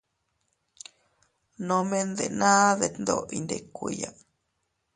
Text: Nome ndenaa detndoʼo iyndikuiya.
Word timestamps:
Nome 1.67 1.97
ndenaa 2.09 2.67
detndoʼo 2.79 3.23
iyndikuiya. 3.35 4.09